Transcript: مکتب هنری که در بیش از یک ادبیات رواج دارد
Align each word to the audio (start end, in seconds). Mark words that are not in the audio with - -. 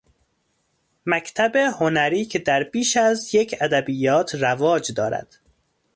مکتب 1.05 1.55
هنری 1.55 2.25
که 2.25 2.39
در 2.39 2.63
بیش 2.63 2.97
از 2.97 3.35
یک 3.35 3.55
ادبیات 3.61 4.35
رواج 4.35 4.93
دارد 4.93 5.39